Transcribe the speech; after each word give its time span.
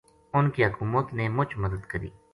انھ 0.37 0.49
کی 0.53 0.65
حکومت 0.65 1.13
نے 1.17 1.25
مُچ 1.35 1.49
مدد 1.63 1.83
کری 1.91 2.09